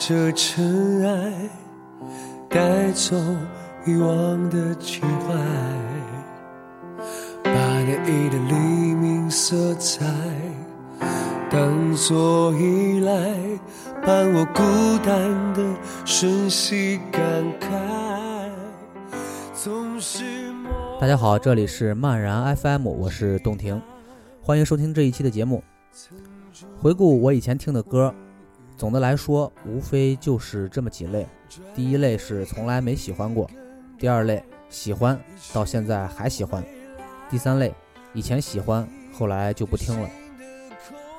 [0.00, 1.30] 在这尘埃，
[2.48, 3.14] 带走
[3.86, 5.34] 遗忘的情怀，
[7.44, 10.06] 把那一点黎明色彩
[11.50, 13.12] 当作依赖，
[14.02, 14.62] 伴我孤
[15.04, 15.62] 单的
[16.06, 17.22] 瞬息感
[17.60, 18.48] 慨，
[19.52, 20.24] 总是
[20.98, 23.82] 大家好，这里是漫然 FM，我是洞庭，
[24.40, 25.62] 欢迎收听这一期的节目。
[26.80, 28.14] 回顾我以前听的歌，
[28.80, 31.26] 总的来说无非就是这么几类：
[31.74, 33.46] 第一类是从来没喜欢过；
[33.98, 35.20] 第二类喜欢
[35.52, 36.62] 到现在还喜欢；
[37.28, 37.74] 第三类
[38.14, 40.08] 以前喜欢，后来就不听了。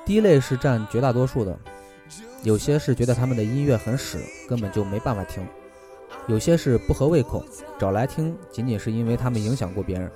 [0.04, 1.56] 第一类是占绝大多数的，
[2.42, 5.44] 有些是觉得他们的音乐很屎，根本就没办法听；
[6.26, 7.44] 有些是不合胃口，
[7.78, 10.10] 找来听仅仅是因为他们影响过别人。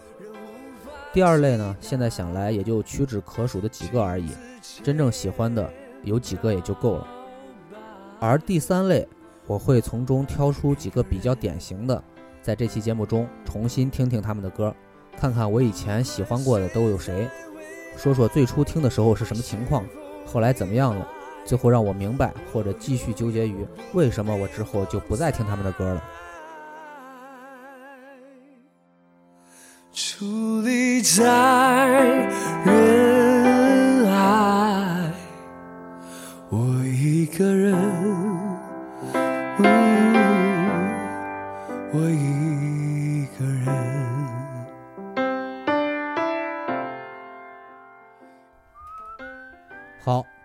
[1.12, 4.30] 第二类呢，现在想来也就屈指可数的几个而已，
[4.82, 5.72] 真正喜欢的
[6.02, 7.06] 有几个也就够了。
[8.18, 9.06] 而第三类，
[9.46, 12.02] 我会从中挑出几个比较典型的，
[12.42, 14.74] 在这期节目中重新听听他们的歌，
[15.18, 17.28] 看看我以前喜欢过的都有谁，
[17.96, 19.84] 说说最初听的时候是什么情况，
[20.26, 21.06] 后来怎么样了，
[21.44, 26.02] 最后让我明白或者继续纠结于为什么我之后就不再听他们的歌了。
[29.92, 32.30] 矗立在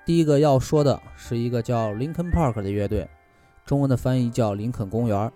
[0.04, 3.08] 第一个要说的是一个叫 Lincoln Park 的乐队，
[3.66, 5.32] 中文的翻译叫林肯公园。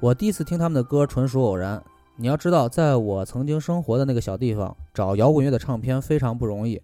[0.00, 1.82] 我第一次听他们的歌纯属偶然。
[2.16, 6.78] 你要知道，在我曾经生活的那个小地方，找摇滚乐的唱片非常不容易，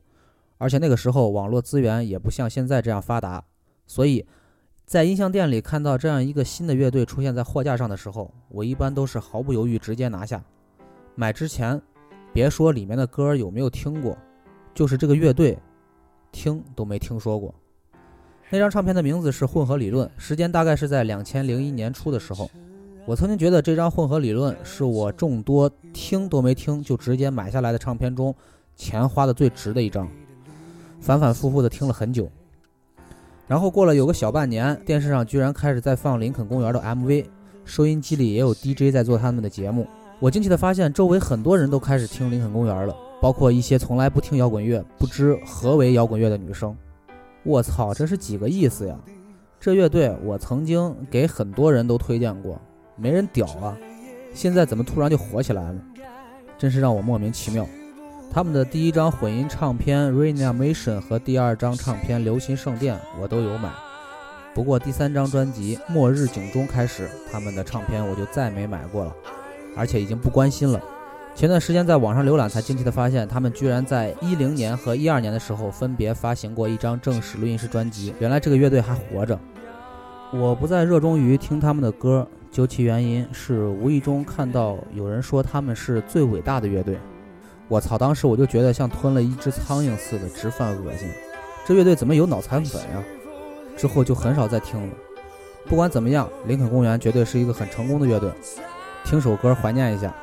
[0.57, 3.45] 而且那个时候网络资源也不像现在这样发达，
[3.87, 4.25] 所以，
[4.87, 10.43] 在音像店里看到这样一个新的乐队出现在货架上的时候，我一般都是毫不犹豫直接拿下。
[11.15, 11.79] 买之前，
[12.33, 14.17] 别说里面的歌有没有听过，
[14.73, 15.59] 就是这个乐队，
[16.33, 17.55] 听都没听说过。
[18.51, 22.51] 那张唱片的名字是《混合理论》，时间大概是在两千零一年初的时候。
[23.05, 28.35] 我曾经觉得这张混合理论是我众多听都没听就直接买下来的唱片中
[28.75, 30.09] 钱花的最值的一张，
[31.01, 32.29] 反反复复的听了很久。
[33.47, 37.27] 然后过了有个小半年，电视上居然开始在放林肯公园的 MV，
[37.65, 39.87] 收音机里也有 DJ 在做他们的节目。
[40.19, 46.77] 我惊奇的发现，周围很多人都开始听林肯公园了，包括一些从来不听摇滚乐、不知何为摇滚乐的女生。
[47.43, 48.97] 我操，这是几个意思呀？
[49.59, 52.57] 这乐队我曾经给很多人都推荐过。
[52.95, 53.77] 没人屌啊！
[54.33, 55.81] 现在怎么突然就火起来了？
[56.57, 57.67] 真是让我莫名其妙。
[58.33, 63.73] 他们的第一张混音唱片《Reanimation》和第二张唱片《流行圣殿》我都有买，
[64.55, 69.13] 不过第三张专辑《末日警钟》开始，他们的唱片我就再没买过了，
[69.77, 70.81] 而且已经不关心了。
[71.37, 78.15] 前段时间在网上浏览，才惊奇的发现，他们居然在一零年和一二年的时候分别发行过一张正式录音室专辑。
[78.19, 79.39] 原来这个乐队还活着。
[80.33, 82.27] 我不再热衷于听他们的歌。
[82.51, 86.99] 究其原因，是无意中看到有人说他们是最伟大的乐队。
[87.69, 87.99] 我操！
[87.99, 91.07] 当时我就觉得像吞了一只苍蝇似的，直犯恶心。
[91.67, 93.05] 这乐队怎么有脑残粉呀？
[93.77, 94.95] 之后就很少再听了。
[95.67, 98.33] 不管怎么样，林肯公园绝对是一个很成功的乐队。
[99.05, 100.15] 听首歌怀念一下，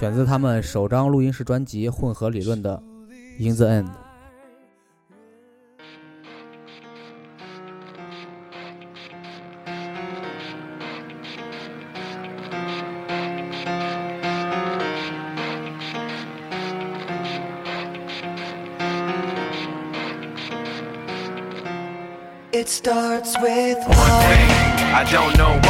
[0.00, 2.82] 选自他们首张录音室专辑《混合理论》的
[3.50, 3.84] 《In the End》。
[22.54, 24.70] It starts with one thing.
[24.94, 25.69] I don't know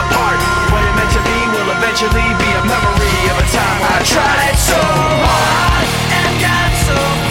[1.83, 6.95] Eventually be a memory of a time I tried so hard and got so
[7.25, 7.30] far.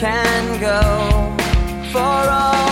[0.00, 1.36] can go.
[1.92, 2.69] For all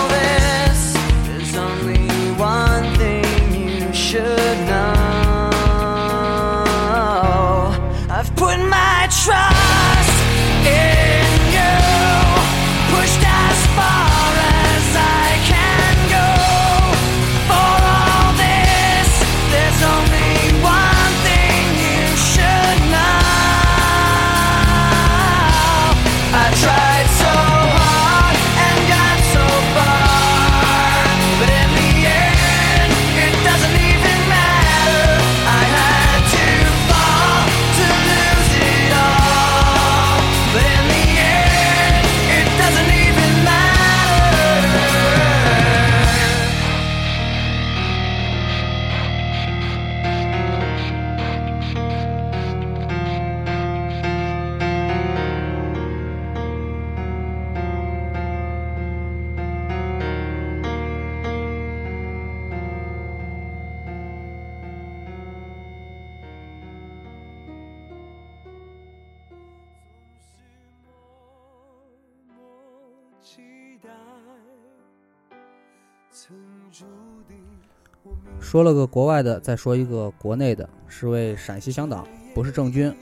[78.40, 82.94] 说了个国外的，再说一个国内的，是位陕西乡党，不是郑钧。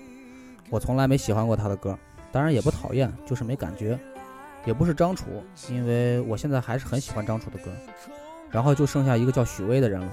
[0.70, 1.96] 我从来没喜欢过他的歌，
[2.32, 3.98] 当然也不讨厌，就是没感觉。
[4.64, 5.26] 也不是张楚，
[5.70, 7.70] 因为我现在还是很喜欢张楚的歌。
[8.50, 10.12] 然后就剩下一个叫许巍的人了。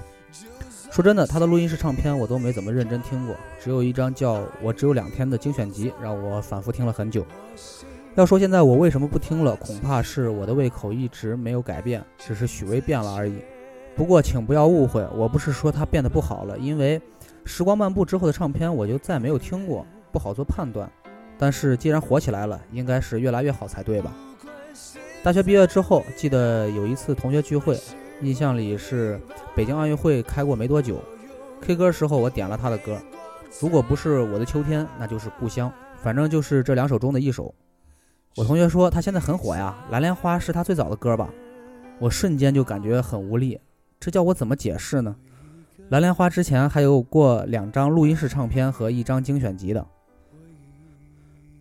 [0.90, 7.26] 说真的，他的录音室唱片我都没怎么认真听过，只有一张叫《我只有两天》的精选集，让我反复听了很久。
[8.16, 13.34] 要说现在我为什么不听了，恐怕是我的胃口一直没有改变，只是许巍变了而已。
[13.96, 17.00] 不过请不要误会，我不是说他变得不好了，因为
[17.44, 20.88] 时光漫步之后的唱片我就再没有听过，不好做判断。
[21.36, 24.12] 但是既然火起来了，应该是越来越好才对吧？
[25.24, 27.76] 大学毕业之后，记得有一次同学聚会，
[28.20, 29.20] 印象里是
[29.56, 31.02] 北京奥运会开过没多久
[31.60, 32.96] ，K 歌时候我点了他的歌，
[33.60, 37.52] 如果不是我的秋天，那就是故乡，反正就是这两首中的一首。
[38.36, 41.30] 我同学说他现在很火呀，《蓝莲花》是他最早的歌吧？
[42.00, 43.60] 我瞬间就感觉很无力，
[44.00, 45.14] 这叫我怎么解释呢？
[45.88, 49.86] 《蓝莲花》之前还有过两张录音室唱片和一张精选集的。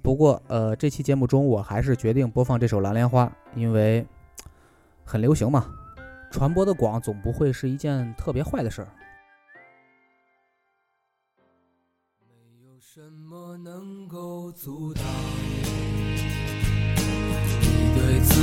[0.01, 3.25] 不过，呃，这期节目中我还是决定播放这首《蓝莲花》，
[3.55, 4.03] 因为
[5.05, 5.67] 很流行嘛，
[6.31, 8.87] 传播的广总不会是一件特别坏的事儿。
[12.19, 15.03] 没有什么能够阻挡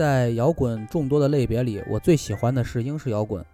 [0.00, 3.44] 在摇滚众多的类别里，我最喜欢的是英式摇滚。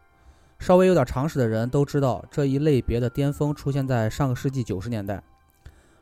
[0.60, 5.20] 稍微有点常识的人都知道，这一类别的巅峰出现在上个世纪九十年代，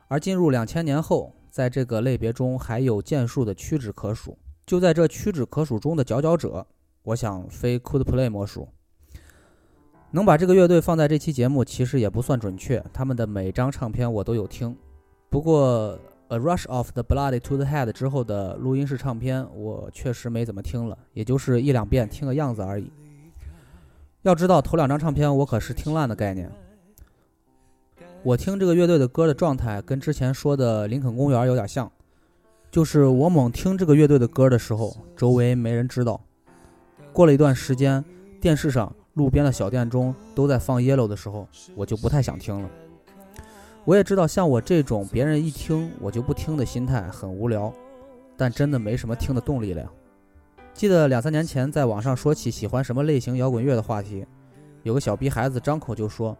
[0.07, 4.37] 而进入两千年后，在这个类别中还有建树的屈指可数。
[4.67, 6.67] 就在这屈指可数中的佼佼者，
[7.05, 8.69] 我想非 Could Play 莫属。
[10.11, 12.85] 能把这个乐队放在这期节目，其实也不算准确。
[12.93, 14.77] 他们的每张唱片我都有听，
[15.31, 15.99] 不过。
[16.35, 22.91] 《A Rush of the Blood to the Head》之后的录音室唱片，我确实没怎么听了，也就是一两遍听个样子而已。
[24.23, 26.51] 要知道，头两张唱片我可是听烂的概念。
[28.25, 31.93] 我听这个乐队的歌的状态，跟之前说的林肯公园有点像，
[32.71, 36.21] 就是我猛听这个乐队的歌的时候，周围没人知道。
[37.13, 38.05] 过了一段时间，
[38.41, 42.69] 电视上、路边的小店中都在放《Yellow》的时候，我就不太想听了。
[43.85, 47.73] 我也知道，像我这种别人一听我就不听的心态很无聊，
[48.37, 49.83] 但真的没什么听的动力了。
[49.83, 49.89] 呀。
[50.73, 54.25] 记得两三年前在网上说起喜欢什么类型摇滚乐的话题，
[54.83, 56.37] 有个小逼孩子张口就说：“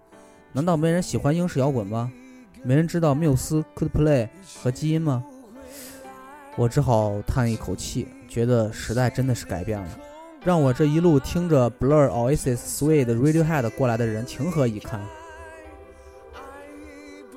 [0.53, 2.11] 难道没人喜欢英式摇滚吗？
[2.63, 4.29] 没人知道缪斯、Coldplay
[4.63, 5.23] 和基因吗？”
[6.57, 9.89] 我只好叹一口气，觉得时代真的是改变了，
[10.45, 15.01] 让我这一路听着 Blur、Oasis、Suede、Radiohead 过来的人情何以堪？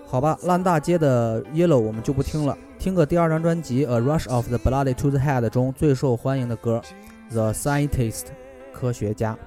[0.10, 6.82] 好吧烂大街的 yellow 我们就不听了听个第二张专辑 a rush of the bloody to the head 中最受欢迎的歌
[7.30, 8.28] the scientist
[8.72, 9.38] 科学家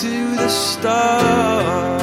[0.00, 1.99] to the stars.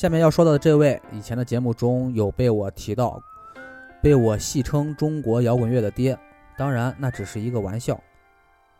[0.00, 3.22] 下面要说到的这位，以前的节目中有被我提到，
[4.00, 6.18] 被我戏称中国摇滚乐的爹。
[6.56, 8.02] 当然，那只是一个玩笑。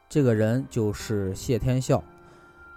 [0.08, 2.02] 这个人就是谢天笑。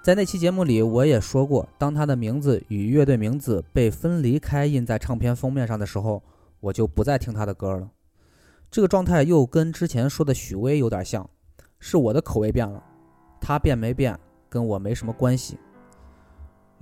[0.01, 6.21] 在那期节目里，我也说过，当他的名字与乐队名字被分离开印在唱片封面上的时候，
[6.59, 7.89] 我就不再听他的歌了。
[8.69, 11.29] 这个状态又跟之前说的许巍有点像，
[11.79, 12.83] 是我的口味变了，
[13.39, 15.57] 他变没变跟我没什么关系。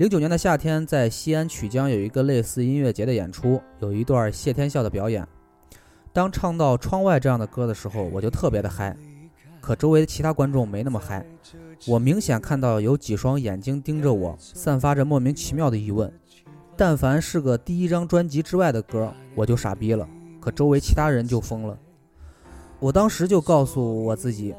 [0.02, 5.24] 零九年的夏天，在西安曲江有一个类似音乐节的演出，有一段谢天笑的表演。
[6.12, 8.98] 当唱到《窗外》这样的歌的时候，我就特别的嗨。
[9.60, 11.24] 可周围的其他观众没那么嗨，
[11.86, 16.12] 我明显看到有几双眼睛盯着我，散发着莫名其妙的疑问。
[16.76, 20.10] 但凡是个第一张专辑之外的歌，我就傻逼了。
[20.40, 21.78] 可周围其他人就疯了。
[22.80, 24.56] 我当时就告诉我自己，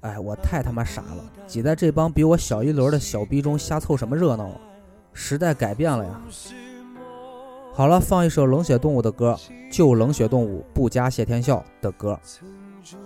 [0.00, 4.60] 哎，我太他妈傻了，挤在这帮比我小一轮的小逼中瞎凑什么热闹啊！
[5.20, 6.20] 时代改变了呀。
[7.74, 9.36] 好了，放一首冷血动物的歌，
[9.70, 12.18] 就冷血动物不加谢天笑的歌，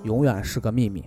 [0.03, 1.03] 永远是个秘密。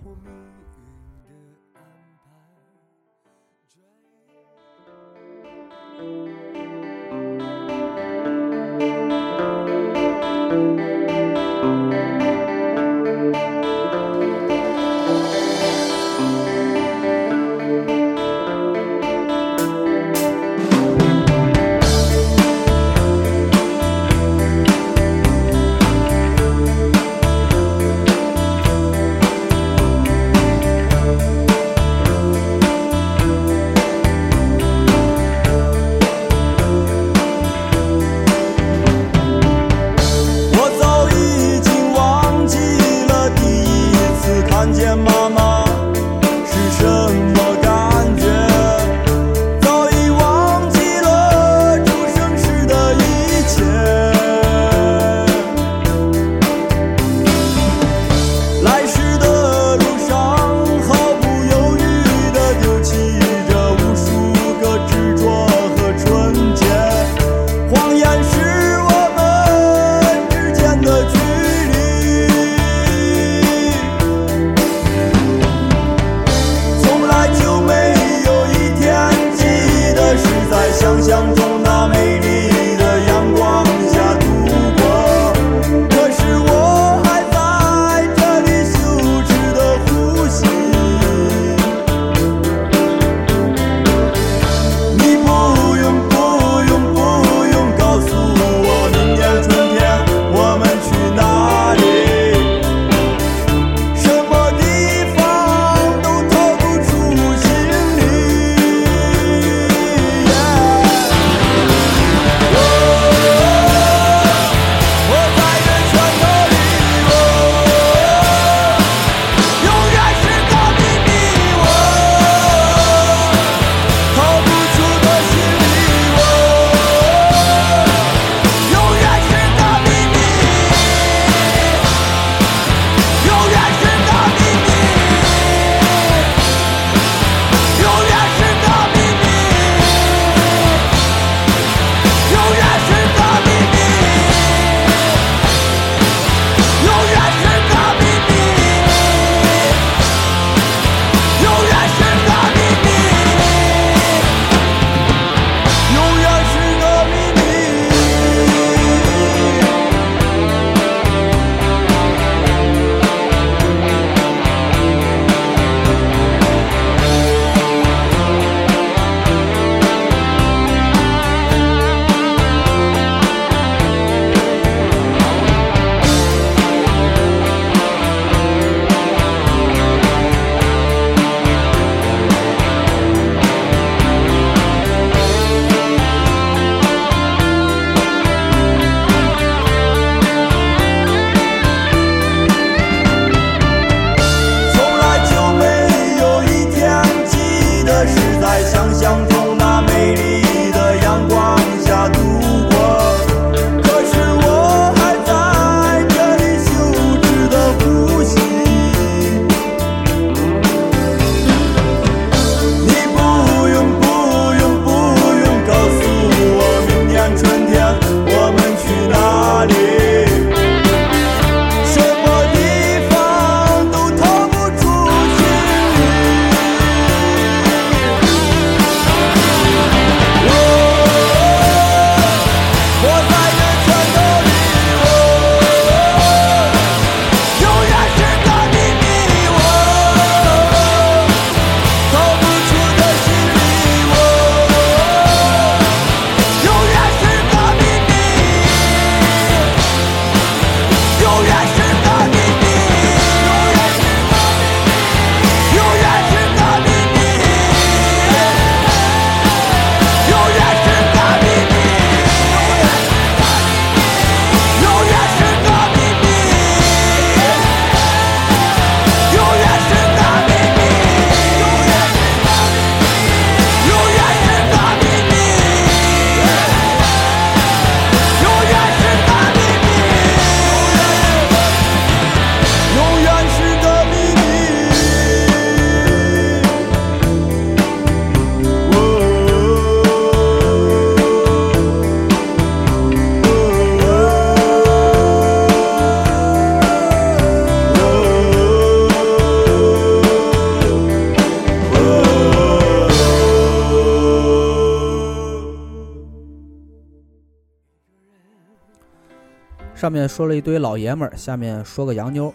[310.06, 312.54] 上面说了一堆老爷们儿，下面说个洋妞，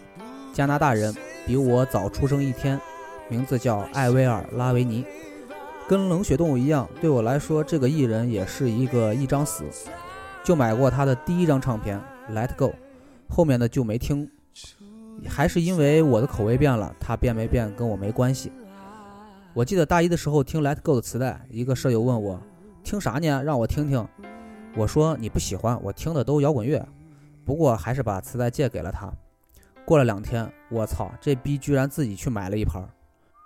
[0.54, 1.14] 加拿大人，
[1.46, 2.80] 比我早出生一天，
[3.28, 5.04] 名字叫艾薇儿·拉维尼。
[5.86, 9.64] 跟冷血动物一样，对我来说，这个艺人也是一个一张死。
[10.42, 12.00] 就买过他的第一张唱片
[12.34, 12.68] 《Let Go》，
[13.28, 14.26] 后面的就没听，
[15.28, 18.50] 还是因为我的口味变了，他变没变跟我没关系。
[19.52, 22.40] 我记得大一的时候听《Let Go》的磁带，一个舍友问我
[22.82, 23.42] 听啥呢？
[23.42, 24.08] 让我听听。
[24.74, 26.82] 我说你不喜欢，我听的都摇滚乐。
[27.44, 29.12] 不过还是把磁带借给了他。
[29.84, 32.88] 过了两天，我操，这逼居然自己去买了一盘。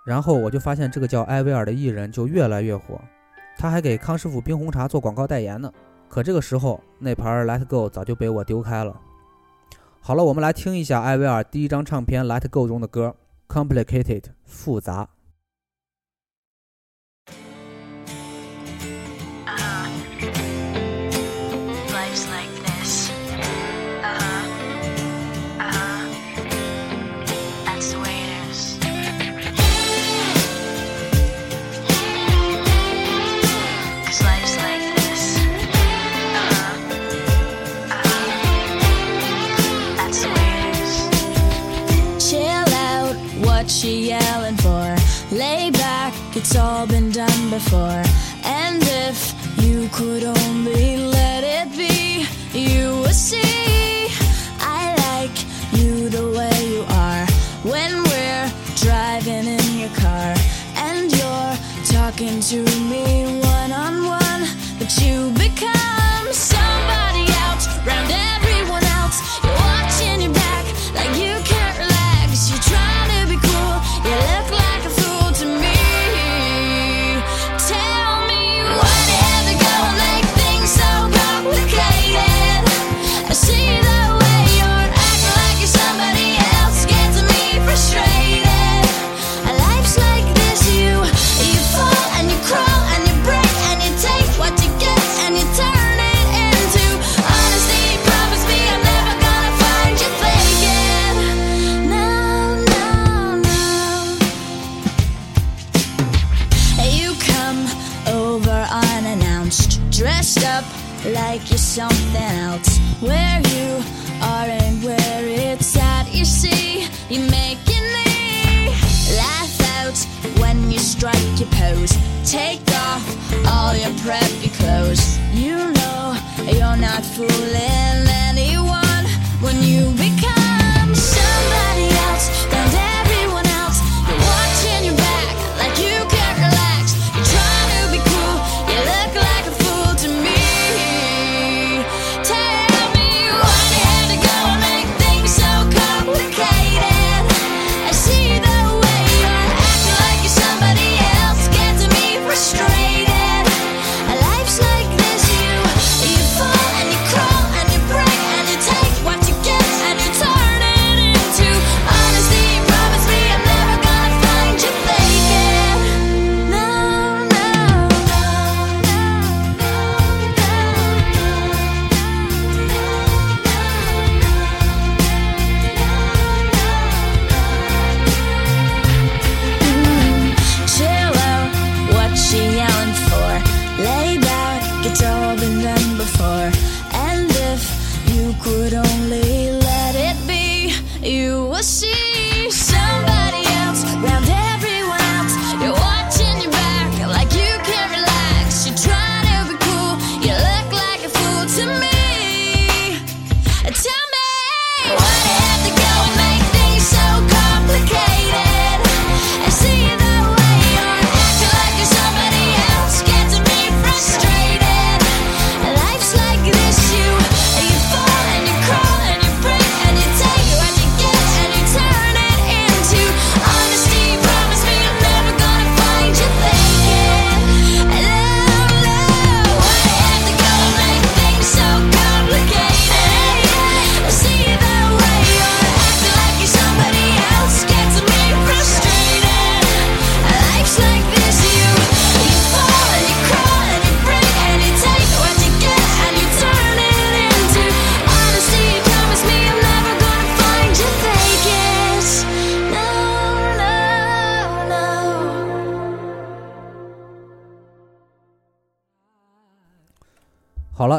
[0.05, 3.01] 然后我就发现这个叫艾薇儿的艺人就越来越火，
[3.57, 5.71] 他还给康师傅冰红茶做广告代言呢。
[6.07, 8.95] 可这个时候，那盘《Let Go》早就被我丢开了。
[9.99, 13.13] 好了，我们来听一下艾薇儿第一张唱片《Let Go》中的歌，
[13.53, 15.09] 《Complicated》复杂。
[47.57, 48.03] Before.
[48.43, 49.17] And if
[49.63, 51.16] you could only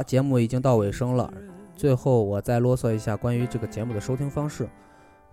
[0.08, 1.30] 节目已经到尾声了。
[1.76, 4.66] 最后我再啰嗦一下关于这个节目的收听方式。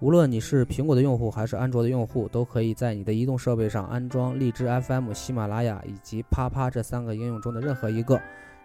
[0.02, 8.20] 无论你是苹果的用户还是安卓的用户，都可以在你的移动设备上安装荔枝 FM、喜马拉雅以及啪啪这三个应用中的任何一个，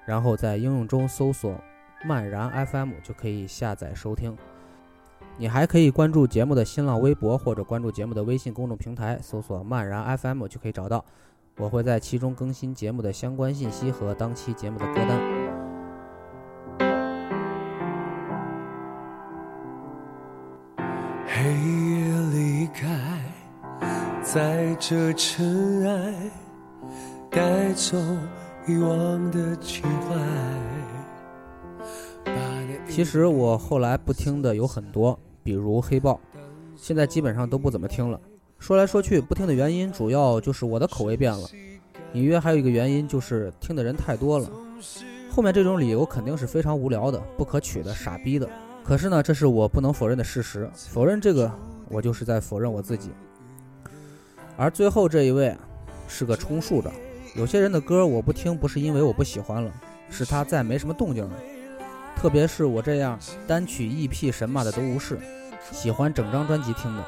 [0.04, 1.54] 然后在应用中搜索
[2.04, 4.36] “漫然 FM” 就可以下载收听。
[5.38, 11.04] 你还可以关注节目的新浪微博或者关注节目的微信公众平台，搜索“漫然 FM” 就可以找到。
[11.56, 15.29] 我会在其中更新节目的相关信息和当期节目的歌单。
[24.70, 26.14] 在这尘埃，
[27.28, 27.96] 带走
[28.68, 30.14] 遗忘的情怀。
[32.88, 36.20] 其实我后来不听的有很多，比如黑豹，
[36.76, 38.20] 现在基本上都不怎么听了。
[38.60, 41.48] 说来说去，不听的原因主要就是我的口味变了，
[42.12, 44.48] 隐约还有一个原因就是听的人太多了。
[45.28, 48.48] 后面这种理由肯定是非常无聊的、不可取的、傻逼的。
[48.84, 50.70] 可是呢，这是我不能否认的事实。
[50.76, 51.50] 否认这个，
[51.88, 53.10] 我就是在否认我自己。
[54.60, 55.56] 而最后这一位，
[56.06, 56.92] 是个充数的。
[57.34, 59.72] 有些人的歌我不听，不是因为我不喜欢了，
[60.10, 61.34] 是他再没什么动静了。
[62.14, 65.18] 特别是我这样单曲 EP 神马的都无视，
[65.72, 67.02] 喜欢整张专辑听的，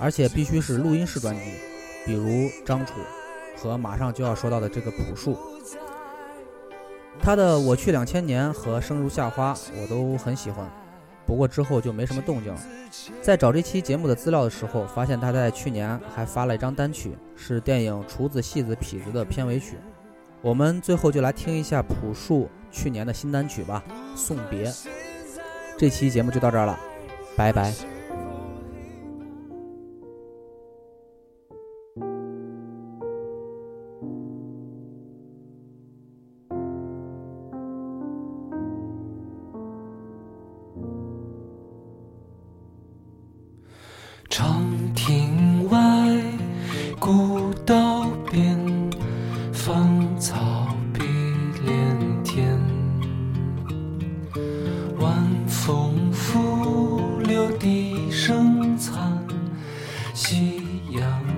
[0.00, 1.42] 而且必须是录音室专辑，
[2.04, 2.94] 比如张楚
[3.56, 5.38] 和马上就要说到的这个朴树。
[7.20, 10.68] 他的《我去两千年》和《生如夏花》我都很喜欢，
[11.26, 12.60] 不过之后就没什么动静了。
[13.22, 19.78] 在找这期节目的资料的时候，发现他在去年还发了一张单曲，是电影《厨子戏子痞子》的片尾曲。
[20.42, 23.82] 我们最后就来听一下朴树去年的新单曲吧，
[24.16, 24.70] 《送别》。
[25.78, 26.78] 这期节目就到这儿了，
[27.36, 27.93] 拜拜。